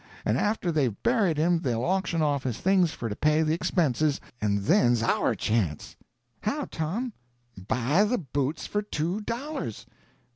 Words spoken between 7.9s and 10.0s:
the boots for two dollars!"